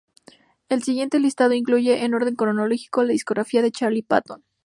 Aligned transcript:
El 0.67 0.81
siguiente 0.81 1.19
listado 1.19 1.53
incluye, 1.53 2.03
en 2.03 2.15
orden 2.15 2.33
cronológico, 2.35 3.03
la 3.03 3.11
discografía 3.11 3.61
de 3.61 3.69
Charlie 3.71 4.01
Patton. 4.01 4.43